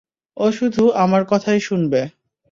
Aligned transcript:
ও 0.37 0.45
শুধু 0.51 0.83
আমার 0.95 1.21
কথাই 1.29 1.59
শুনবে। 1.59 2.01